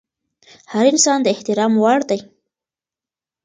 [0.71, 2.19] هر انسان د احترام وړ دی.